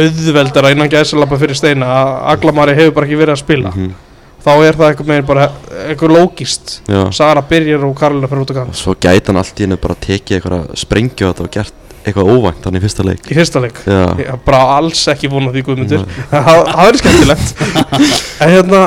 [0.00, 1.90] auðveldara innan gæðsalappa fyrir steina.
[2.00, 3.74] Að Aglamari hefur bara ekki verið að spila.
[3.76, 3.98] Mm
[4.44, 5.50] þá er það einhvern veginn bara
[5.88, 6.78] einhver lógist
[7.16, 9.98] Sara byrjar og Karolina fyrir út að ganga svo gæti hann allt í hennu bara
[10.06, 13.26] tekið eitthvað sprengju á þetta og gert eitthvað óvænt hann í fyrsta leik.
[13.28, 13.76] Í fyrsta leik?
[13.84, 16.06] Já, Ég hef bara alls ekki vonað því guðmundur.
[16.06, 16.20] Nei.
[16.30, 17.64] Það það verður skemmtilegt.
[18.40, 18.82] En hérna,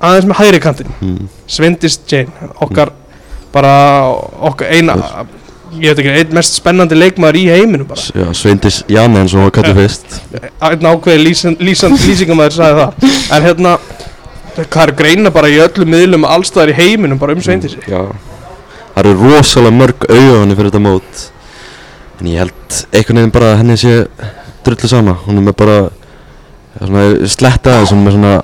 [0.00, 0.94] aðeins með hægri kantinn.
[1.04, 2.94] Mm, Svindis Jane, okkar
[3.52, 3.74] bara
[4.48, 4.96] okkar eina
[5.74, 8.02] ég veit ekki, einn mest spennandi leikmaður í heiminum bara.
[8.14, 10.16] Já Sveindis Janne eins og hann kallið fyrst?
[10.62, 13.06] Einn ákveði lýsingamæður sagði það.
[13.34, 13.74] En hérna
[14.62, 18.06] hvað er greina bara í öllum miðlum allstaðar í heiminum bara um Sveindisi Já.
[18.94, 21.22] Það eru rosalega mörg hann fyrir þetta mót.
[22.20, 23.94] En ég held einhvern veginn bara að henni sé
[24.64, 25.16] drullu sama.
[25.24, 25.78] Hún er með bara
[26.78, 27.90] svona sletta aðeins.
[27.90, 28.34] Hún er með svona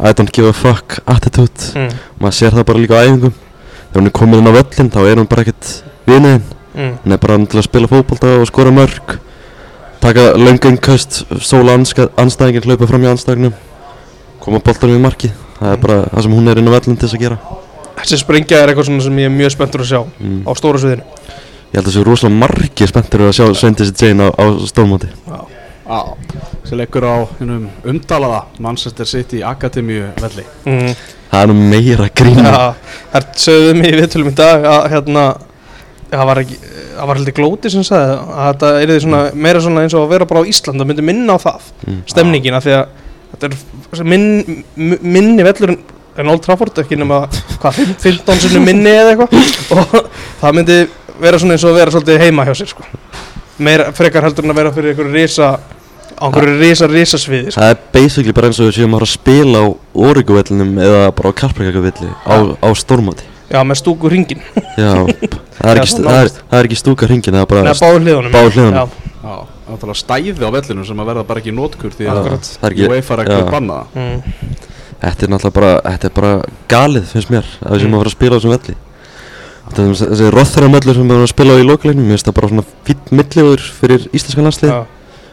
[0.00, 1.70] I don't give a fuck attitude.
[1.76, 1.94] Mm.
[2.18, 3.36] maður sér það bara líka á æfingum.
[3.90, 5.74] Þegar hún er komin inn á völlin þá er hún bara ekkert
[6.08, 6.92] viniðinn Mm.
[7.02, 9.16] hún er bara að spila fótbolta og skora mörg.
[10.00, 13.56] Taka löngunköst stóla anstæðingin hlaupa fram í anstæðingnum
[14.40, 15.28] koma boltanum í marki
[15.60, 17.38] það er bara það sem hún er inn á völlin til þess að gera.
[18.00, 20.40] Þessi sprengja er eitthvað sem ég er mjög spenntur að sjá mm.
[20.48, 21.06] á stóra sviðinu.
[21.70, 25.10] Ég held að það séu rosalega margir spenntur að sjá Sveindis Jane á, á stórmóti.
[25.90, 26.00] Já,
[26.66, 30.46] sem leikur á hinum umdalaða Manchester City Akademíu velli.
[30.64, 30.96] Mm.
[31.30, 32.42] það er nú meira grín.
[32.42, 32.72] Ja,
[33.12, 35.28] það sögðum í viðtölum í dag að hérna
[36.10, 36.58] það var ekki
[37.00, 40.14] það var heldur glóti sem sagði að þetta er svona, meira svona eins og að
[40.14, 42.00] vera bara á Ísland það myndi minna á það, mm.
[42.10, 42.98] stemningin af því að
[43.34, 43.50] þetta
[44.00, 47.22] er minn, minni vellur en- Old Trafford ekki nema
[47.62, 49.30] hvað, fimm- 15 sinni minni eða eitthvað.
[49.76, 50.10] Og
[50.42, 50.78] það myndi
[51.20, 52.84] vera svona eins og vera svolítið heima hjá sér sko.
[53.60, 55.48] meira frekar heldur en að vera fyrir einhverju risa
[56.20, 57.60] á einhverju risa risa sviði sko.
[57.60, 61.38] Það er basically bara eins og við séum að spila á Origo-vellinum eða bara á
[61.40, 64.40] Karprækaka-velli á, á stórmáti já, með stúku ringin
[64.78, 64.92] Já,
[65.60, 68.00] það er ekki, það það er, það er ekki stúka hringin, það er bara báðu
[68.04, 68.76] hliðunum báðum hliðunum.
[68.76, 68.84] Já,
[69.20, 69.36] Já,
[69.70, 73.24] náttúrulega stæði á vellinu sem að verða bara ekki nótkur því að það UEFA er
[73.24, 74.54] ekki að banna það mm.
[75.00, 76.30] Þetta er náttúrulega bara, þetta er bara
[76.68, 78.74] galið finnst mér að við séum að fara að spila á þessum velli.
[79.70, 82.36] Þetta er þessi rothræðamöllur sem við erum að spila á í lokaleinum Mér finnst það
[82.36, 84.78] bara svona fýtt milliður fyrir íslenskan landslið já,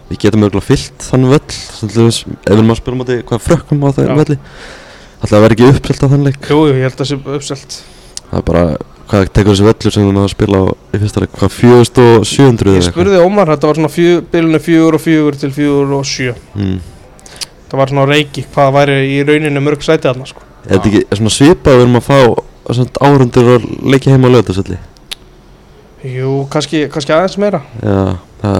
[0.08, 2.19] Við getum örgulega fyllt þann völl ef við
[2.54, 4.13] erum að spila á móti hvað frökkum á það Já.
[4.21, 4.38] velli
[5.17, 6.43] Alltaf að vera ekki uppselt á þann leik.
[6.45, 7.78] Jú, jú, ég held að það sé uppselt.
[8.28, 8.63] Það er bara,
[9.08, 11.38] hvað tekur þessi völlur sem við erum að spila á í fyrsta leik?
[11.38, 15.96] Hvað, 4700 Ég spurði Ómar, þetta var svona fjö, bilinu fjögur og fjögur til fjögur
[16.00, 16.36] og sjö.
[16.58, 16.78] Mm.
[17.67, 20.43] Það var svona reiki, hvað væri í rauninu mörg sæti þarna sko.
[20.67, 22.20] Er þetta ekki svona svipað við erum að fá
[23.08, 24.78] árundur að leikja heima á lögðarsvelli
[26.08, 27.63] Jú, kannski, kannski aðeins meira.
[27.82, 28.60] Já, það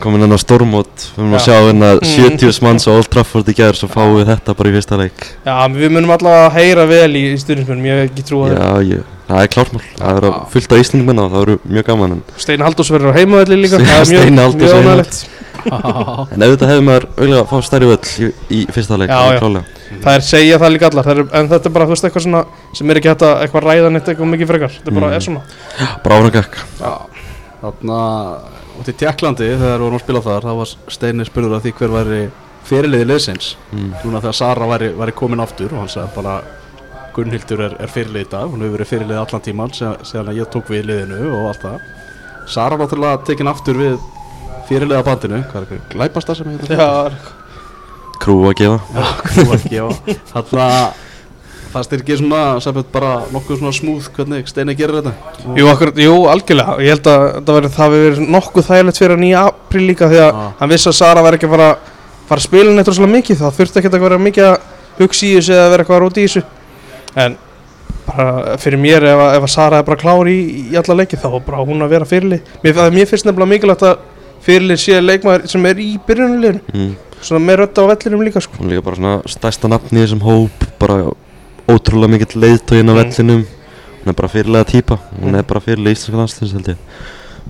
[0.00, 1.44] komin enn á stórmót við erum að Já.
[1.46, 2.38] sjá hérna Mm.
[2.38, 5.24] 70 manns á Old Trafford í gær svo fáum við þetta bara í fyrsta leik
[5.44, 8.54] Já, við munum allavega að heyra vel í, í styrnismunum, ég hef ekki trú að
[8.54, 11.84] Já, ég, það er klármál það er að fullt af Íslendingmenn og það eru mjög
[11.90, 15.04] gaman en, Steinn Halldórs verður á heimavelli líka það er mjög- mjög heimavelli.
[15.04, 15.36] ánægilegt.
[15.60, 19.26] en þetta hefur maður auðvitað að fá stærri völl í, í fyrsta leik Já, það
[19.28, 19.40] er já.
[19.42, 19.64] klálega.
[20.00, 22.24] Það er segja það líka allar, það er, en þetta er bara, þú veist, eitthvað
[22.24, 22.42] svona
[22.78, 25.16] sem er ekki hægt að eitthvað ræða neitt eitthvað mikið frekar Þetta er bara, Mm.
[25.18, 25.42] er svona
[26.00, 26.56] bara árangak
[27.60, 27.98] Þarna
[28.78, 31.72] út í Tjekklandi þegar við vorum að spila þar þá var Steini spurður að því
[31.80, 32.20] hver væri
[32.70, 33.50] fyrirliði liðsins.
[33.72, 33.90] Mm.
[34.04, 36.38] núna þegar Sara væri, væri komin aftur og hann sagði bara
[37.16, 38.46] Gunnhildur er, er fyrirlið í dag.
[38.52, 41.90] Hún hefur verið fyrirlið allan tíman síðan að ég tók við liðinu og allt það.
[42.50, 43.98] Sara náttúrulega tekin aftur við
[44.70, 46.88] fyrirliða bandinu hvað er eitthvað, glæpasta sem heitir Já,
[48.22, 49.04] krú að gefa.
[49.34, 49.88] Þú var ekki á
[50.30, 50.66] Þarna
[51.72, 55.12] fannst þér ekki svona sem bara nokkuð svona smúð hvernig Steini gerir þetta
[55.58, 59.26] jú, akkurat, jú, algjörlega Ég held að það það hafi verið nokkuð þægilegt fyrir hann
[59.28, 60.48] í apríl líka því að Já.
[60.60, 61.68] hann vissi að Sara verið ekki að fara,
[62.30, 64.56] fara að spila neitt rosalega mikið þá þurfti ekki að vera mikið að
[65.00, 66.44] hugsa í þessu eða vera eitthvað róti í þessu
[67.24, 67.36] en
[68.10, 70.38] bara fyrir mér ef, að- ef að Sara er bara klár í,
[70.72, 73.52] í alla leiki þá er bara hún að vera fyrirlið mér, það mér finnst nefnilega
[73.54, 74.04] mikilvægt að
[74.44, 76.92] fyrirlið sé leikmaður sem er í byrjunuleginu mm.
[77.20, 78.62] svona með rötta á vellinum líka sko.
[78.64, 81.02] líka bara svona stærsta nafni í þessum hóp bara
[81.74, 83.00] ótrúlega mikill leiðtógin á Mm.
[83.00, 83.44] vellinum.
[84.00, 86.76] Hún er bara fyrirlega típa hún er bara fyrirlega íslenska landsliðs held ég.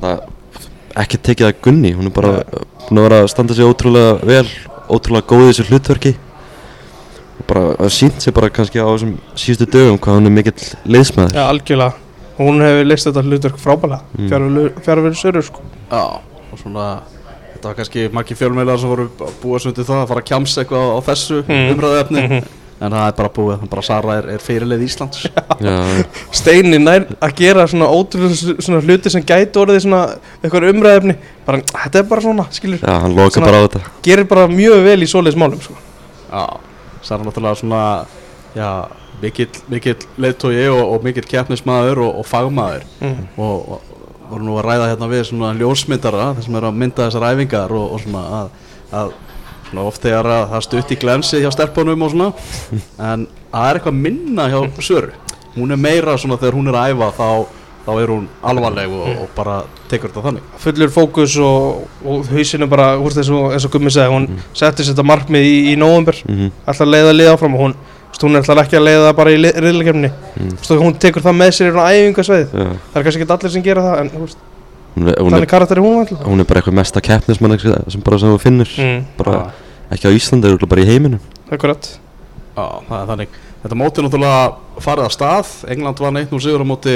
[0.00, 0.20] Það
[0.96, 1.92] ekki tekið að gunni.
[1.94, 2.33] Hún er bara
[2.88, 4.46] búin að vera að standa sig ótrúlega vel
[4.90, 6.14] ótrúlega góð í þessu hlutverki.
[7.40, 10.76] Og bara að sínt sig bara kannski á þessum síðustu dögum hvað hún er mikill
[10.87, 11.94] leiðsmaður Já, algjörlega.
[12.40, 14.28] Hún hefur leist þetta hlutverk frábælega Mm.
[14.85, 15.61] fjárverður sörur sko.
[15.90, 16.20] Já,
[16.52, 17.00] og svona
[17.54, 20.28] þetta var kannski margir fjölmeilar sem voru að búa svo undir það að fara að
[20.30, 21.74] kjamsa eitthvað á þessu Mm.
[21.74, 22.22] umræðuefni.
[22.28, 22.44] Mhm.
[22.81, 25.27] En það er bara búið, bara Sara er, er fyrirlið Íslands.
[25.66, 25.75] Já,
[26.37, 30.01] Steini nær að gera svona ótrúlega svona hluti sem gæti orðið svona
[30.40, 32.81] eitthvað umræðefni bara, þetta er bara svona, skilur.
[32.81, 33.85] Já, hann loka bara á þetta.
[34.07, 35.77] gerir bara mjög vel í svoleiðis málum sko.
[36.31, 36.45] Já,
[37.05, 37.85] Sara náttúrulega svona
[38.57, 38.71] já,
[39.21, 42.88] mikill, mikill leiðtói og, og mikill keppnismæður og, og fagmaður.
[43.05, 43.25] Mm.
[43.37, 43.88] og, og
[44.31, 47.75] voru nú að ræða hérna við svona ljósmyndara þar sem er að mynda þessar æfingar
[47.75, 48.53] og, og svona að,
[49.01, 49.12] að
[49.70, 52.33] svona oft þegar að það stutt í glensi hjá stelpunum og svona.
[52.98, 55.12] En það er eitthvað minna hjá Söru.
[55.56, 57.28] Hún er meira svona þegar hún er að æfa þá,
[57.87, 59.56] þá er hún alvarleg og, og bara
[59.90, 60.50] tekur þetta þannig.
[60.62, 64.42] Fullur fókus og, og hausinu bara úr þessu eins og Gummi segi hún Mm.
[64.54, 66.20] setti sér þetta markmið í, í nóvember.
[66.28, 67.74] Mm ætla að leiða liða áfram og hún
[68.20, 70.56] hún er ætla ekki að leiða það bara í riðlakefni Mm.
[70.85, 73.62] hún tekur það með sér í svona æfingasveið Já, það er kannski ekki allir sem
[73.64, 74.38] gera það en veist,
[74.94, 76.24] hún, er, hún, þannig er, karakter er hún alltaf?
[76.26, 79.05] hún er bara eitthvað mesta keppnismann sem bara sem þú finnur mm.
[79.18, 79.40] bara
[79.90, 81.22] ekki á Íslandi, örugglega bara í heiminum.
[81.50, 81.88] Akkurat.
[82.55, 83.38] Já, það er þannig.
[83.62, 85.50] Þetta móti náttúrulega farið að stað.
[85.74, 86.94] England var neitt nú sigur á móti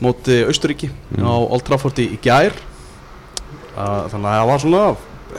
[0.00, 1.26] móti Austuríki Mm.
[1.28, 2.54] á Old Trafford í, í gær.
[3.76, 4.82] Uh, Þannig að það var svona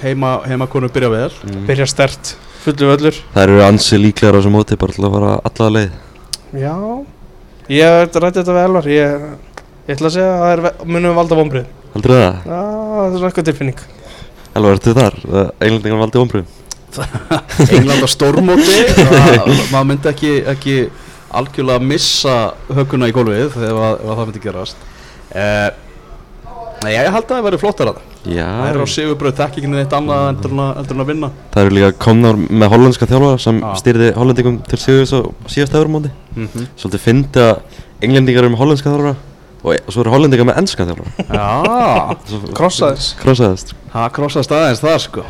[0.02, 1.32] heima, heima konu byrja vel.
[1.47, 1.65] Mm.
[1.67, 3.17] byrja stert fullur völlur.
[3.34, 5.91] Það eru ansi líklegar á þessum móti bara til að fara allavega leið.
[6.62, 6.76] Já.
[7.71, 8.89] Ég rætti þetta við Elvar.
[8.91, 9.26] Ég,
[9.88, 11.65] ég ætla að segja að það er munum valda vonbrið
[11.96, 12.36] Heldur það?
[12.46, 13.80] já það er svona eitthvað tilfinning.
[14.56, 15.15] Elvar, ertu þar?
[15.60, 16.58] Englendingar valdi ombröðum
[17.72, 18.80] England á stórmóti.
[19.00, 20.74] Það- maður myndi ekki, ekki
[21.39, 22.34] algjörlega missa
[22.67, 24.82] höguna í gólfið ef, að- ef að það myndi gerast.
[25.32, 25.70] Uh,
[26.82, 28.08] Nei, ég held að það væri flottar að það.
[28.36, 31.30] Já, Það er á sigurbröð þekkingin eitt annað endur en að, endur en að vinna.
[31.54, 33.70] Það eru líka komnar með hollandska þjálfara sem Já.
[33.82, 36.67] stýrði hollendingum til sigurs á síðasta öðrumóti mm -hmm.
[36.78, 37.62] Svolítið fyndi að
[38.02, 39.15] englendingar eru með hollandska þjálfara
[39.63, 41.26] og, og svo eru hollendingar með ennskan þjálfara.
[41.32, 43.74] Já, Svo- Krossaðis Krossaðist.
[43.93, 45.26] Það krossast aðeins það sko.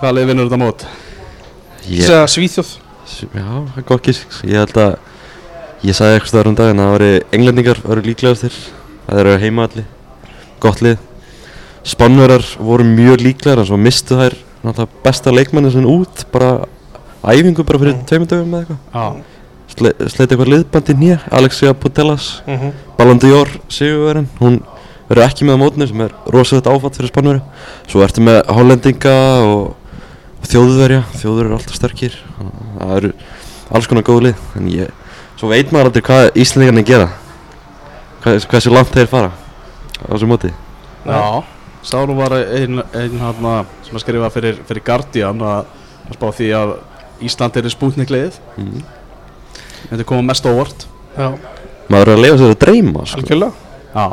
[0.00, 0.84] Hvað lið vinnur þetta mót?
[1.88, 2.70] Ég, Segja Svíþjóð.
[3.22, 4.36] Já, það er gott gísk.
[4.46, 4.92] Ég held að
[5.82, 8.58] Ég sagði eitthvað stöður um daginn að það væri englendingar væri líklegastir
[9.08, 9.82] Það eru heimaðalli
[10.62, 11.00] Gott lið.
[11.82, 16.52] Spánverjar voru mjög líklegar en svo mistu þær náttúrulega besta leikmenni sinni út bara
[17.26, 19.16] æfingu bara fyrir tveimur dögum eða eitthvað
[19.72, 22.42] Já, Sle, Sleiti eitthvað liðbandi nýja Alexia Putellas.
[22.46, 22.72] Mm -hmm.
[22.98, 24.62] Ballon d'Or Sigurverðin hún
[25.08, 27.42] verður ekki með á mótinu sem er rosalegt áfatt fyrir Spánverja.
[27.88, 29.74] Svo ertu með Hollendinga og,
[30.40, 31.02] og þjóðverja.
[31.16, 32.18] Þjóður eru alltaf sterkir.
[32.78, 33.12] Það eru
[33.70, 34.34] alls konar góð lið.
[34.56, 34.88] En ég,
[35.36, 37.08] svo veit maður aldrei hvað Íslandingarnir gera.
[38.22, 40.52] Hvað, hversu langt þeir fara á þessu móti?
[41.06, 41.44] Já.
[41.82, 45.64] Sáru var einn ein, hérna sem að skrifa fyrir, fyrir Guardian að,
[46.14, 46.76] spá því að
[47.22, 48.82] Ísland er í spútnikliðið mm.
[49.90, 50.86] Þetta koma mest óvart.
[51.16, 51.28] Já,
[51.92, 53.20] maður er að leifa sér að dreyma sko.
[53.20, 53.52] algjörlega.
[53.92, 54.06] Já,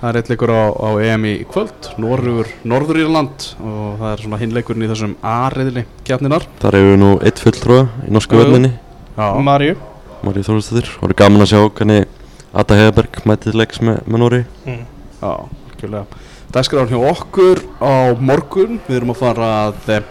[0.00, 4.24] það er eitt leikur á, á EM í kvöld Norður, Norður Írland og það er
[4.24, 8.74] svona hinleikurinn í þessum A-riðli kjarninar þar hefur við nú eitt fulltrúa í norsku völdinni
[9.14, 9.78] Já, Marju
[10.24, 12.06] Maríu Þórsdóttir og er gaman að sjá hvernig
[12.54, 14.84] Ada Heðberg mætið leiks með, með Nóri mm.
[15.20, 16.20] já, algjörlega.
[16.54, 18.78] Dagskráðan hjá okkur á morgun.
[18.86, 20.04] Við erum að fara að eh,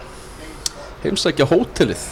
[1.06, 2.04] heimsækja hótelið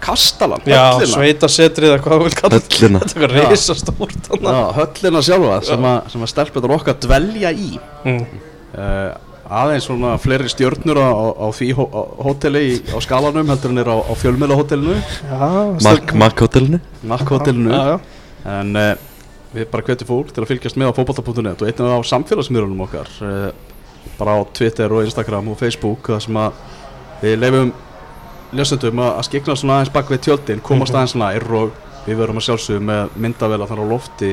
[0.00, 1.10] Kastalan, Já, höllina?
[1.12, 2.78] sveitasetrið eða hvað þú vil kalla þetta.
[2.78, 3.02] Höllina.
[3.04, 3.34] Þetta er Já.
[3.34, 4.54] eitthvað risastórt þarna.
[4.56, 7.70] Já, höllina sjálfa sem að, sem að stelpunar okkar dvelja í.
[8.04, 8.42] Mm.
[8.74, 11.82] uh, aðeins svona fleiri stjörnur á, á, því hó,
[12.24, 15.48] hóteli í, á skalanum heldur en er á, á fjölmiðla hótelinu Já,
[15.84, 17.96] Mark, Mark hotellinu Mark hótelinu Já, já.
[18.54, 18.94] en uh,
[19.54, 23.10] við bara hvetjum fólk til að fylgjast með á fótbolta.net og einnig á samfélagsmiðlunum okkar
[23.20, 23.50] uh,
[24.18, 26.62] bara á Twitter og Instagram og Facebook þar sem að
[27.20, 27.74] við leifum
[28.58, 30.98] ljósendum að, að skikna svona aðeins bak við tjöldin komast Mhm.
[31.00, 31.70] aðeins nær og
[32.06, 34.32] við verum að sjálfsögum með myndavela þannig á lofti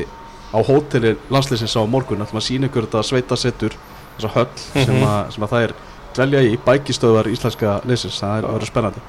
[0.51, 3.71] á hóteli landslýsins á morgun ætlum að sína ykkur þetta sveita settur
[4.19, 4.47] þessa höll
[4.85, 5.03] sem, Mhm.
[5.07, 5.73] að, sem að það er
[6.13, 9.01] dvelja í bækistöðar íslenska leysins það er, það verður spennandi.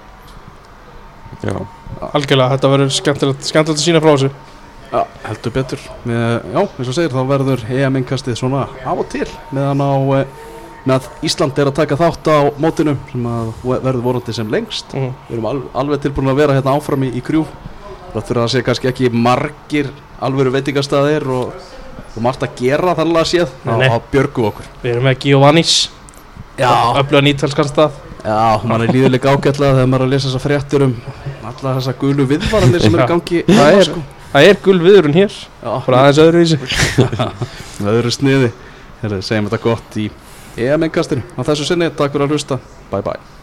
[1.43, 1.55] Já,
[2.15, 4.31] Algjörlega, þetta verður skemmtilegt, skemmtilegt að sína frá þessu.
[4.93, 5.79] Já, heldur betur.
[6.07, 10.27] Með, Já, eins og segir, þá verður EM-inkastið svona af og til meðan á eh,
[10.89, 13.27] með Ísland er að taka þátt á mótinu sem
[13.63, 14.95] verður vorandi sem lengst.
[14.97, 15.13] Mm.
[15.29, 17.45] Við erum al, alveg tilbúin að vera hérna áfram í, í krjú
[18.13, 19.87] Það þurfa að sé kannski ekki margir
[20.21, 21.55] alvöru veitingastæðir og,
[22.13, 24.67] og margt að gera þannig að séð Nei, á, á björgu okkur.
[24.83, 25.77] Við erum með Giovannis
[26.61, 27.95] Öfluga nýtalskan stað.
[28.23, 30.93] Já, mann er líðilega ágætlega þegar maður er að lesa þessa fréttir um
[31.49, 34.03] alla þessa gulu viðvaranir sem eru gangi Það er- sko.
[34.33, 36.59] Það er gul viðurinn hér Já, Bara aðeins öðruvísi.
[37.93, 38.53] Öðru sniði.
[39.03, 40.07] Segjum þetta gott í
[40.57, 42.61] EM-engastinu á þessu sinni, takk fyrir að hlusta,
[42.93, 43.42] bye bye